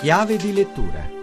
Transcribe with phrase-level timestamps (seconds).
[0.00, 1.18] Chiave di lettura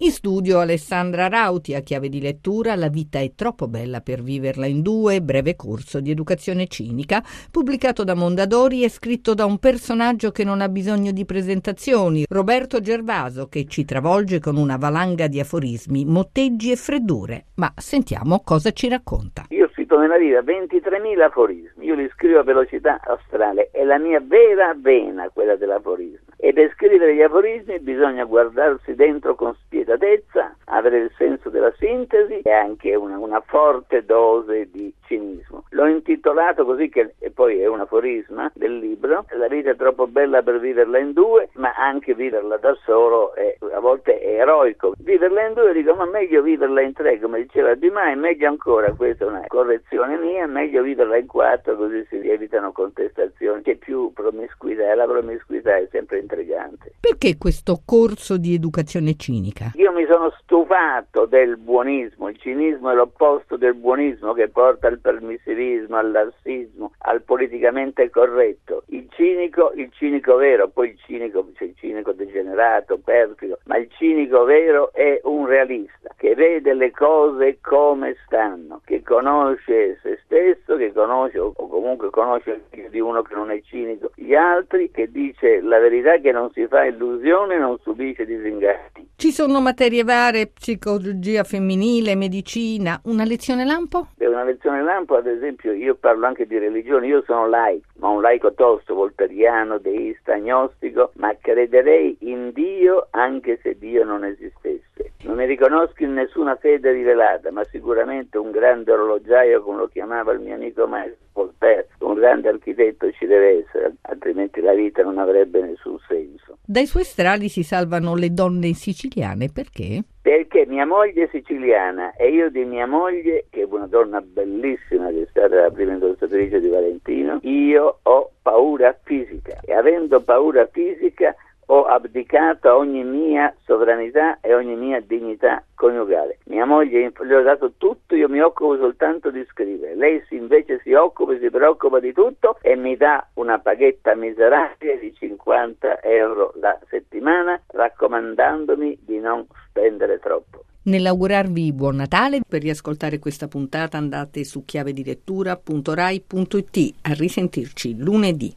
[0.00, 4.66] in studio Alessandra Rauti a chiave di lettura La vita è troppo bella per viverla
[4.66, 10.32] in due, breve corso di educazione cinica, pubblicato da Mondadori e scritto da un personaggio
[10.32, 15.40] che non ha bisogno di presentazioni, Roberto Gervaso, che ci travolge con una valanga di
[15.40, 17.46] aforismi, motteggi e freddure.
[17.54, 19.46] Ma sentiamo cosa ci racconta.
[19.48, 23.98] Io ho scritto nella vita 23.000 aforismi, io li scrivo a velocità astrale, è la
[23.98, 26.34] mia vera vena quella dell'aforismo.
[26.46, 32.38] E per scrivere gli aforismi bisogna guardarsi dentro con spietatezza, avere il senso della sintesi
[32.42, 35.64] e anche una, una forte dose di cinismo.
[35.70, 40.06] L'ho intitolato così che e poi è un aforisma del libro, la vita è troppo
[40.06, 44.92] bella per viverla in due, ma anche viverla da solo è, a volte è eroico.
[44.98, 48.92] Viverla in due dico ma meglio viverla in tre, come diceva Di Mai, meglio ancora,
[48.92, 53.62] questa è una correzione mia, meglio viverla in quattro così si evitano contestazioni.
[53.62, 56.92] C'è più promiscuità, la promiscuità è sempre intrigante.
[57.00, 59.72] Perché questo corso di educazione cinica?
[59.74, 64.95] Io mi sono stufato del buonismo, il cinismo è l'opposto del buonismo che porta al
[64.98, 68.84] permissivismo, al lassismo, al politicamente corretto.
[68.88, 73.90] Il cinico, il cinico vero, poi il cinico, cioè il cinico degenerato, perfido, ma il
[73.92, 80.76] cinico vero è un realista che vede le cose come stanno, che conosce se stesso,
[80.76, 85.10] che conosce o comunque conosce più di uno che non è cinico gli altri, che
[85.10, 89.08] dice la verità che non si fa illusione, non subisce disinganni.
[89.16, 94.08] Ci sono materie varie, psicologia femminile, medicina, una lezione lampo?
[94.18, 98.08] È una lezione lampo, ad esempio, io parlo anche di religione, io sono laico, ma
[98.08, 104.85] un laico tosto, volteriano, deista, agnostico, ma crederei in Dio anche se Dio non esistesse.
[105.26, 110.32] Non mi riconosco in nessuna fede rivelata, ma sicuramente un grande orologiaio, come lo chiamava
[110.32, 115.18] il mio amico maestro Voltaire, un grande architetto ci deve essere, altrimenti la vita non
[115.18, 116.58] avrebbe nessun senso.
[116.64, 120.04] Dai suoi strali si salvano le donne siciliane, perché?
[120.22, 125.08] Perché mia moglie è siciliana e io di mia moglie, che è una donna bellissima
[125.08, 130.66] che è stata la prima indossatrice di Valentino, io ho paura fisica e avendo paura
[130.66, 131.34] fisica
[131.66, 136.38] ho abdicato a ogni mia sovranità e ogni mia dignità coniugale.
[136.44, 139.96] Mia moglie le ho dato tutto, io mi occupo soltanto di scrivere.
[139.96, 144.98] Lei invece si occupa e si preoccupa di tutto e mi dà una paghetta miserabile
[144.98, 150.64] di 50 euro la settimana raccomandandomi di non spendere troppo.
[150.86, 156.94] Nell'augurarvi buon Natale, per riascoltare questa puntata andate su chiavedilettura.rai.it.
[157.02, 158.54] A risentirci lunedì.